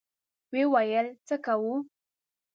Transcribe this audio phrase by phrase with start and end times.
[0.51, 1.73] ويې ويل: څه کوو؟